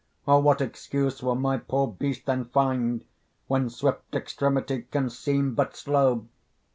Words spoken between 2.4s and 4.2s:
find, When swift